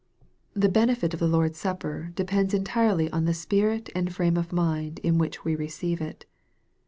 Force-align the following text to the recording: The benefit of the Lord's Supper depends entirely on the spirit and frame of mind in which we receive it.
The 0.55 0.67
benefit 0.67 1.13
of 1.13 1.19
the 1.19 1.27
Lord's 1.27 1.59
Supper 1.59 2.11
depends 2.15 2.55
entirely 2.55 3.07
on 3.11 3.25
the 3.25 3.35
spirit 3.35 3.91
and 3.93 4.11
frame 4.11 4.35
of 4.35 4.51
mind 4.51 4.97
in 5.03 5.19
which 5.19 5.45
we 5.45 5.55
receive 5.55 6.01
it. 6.01 6.25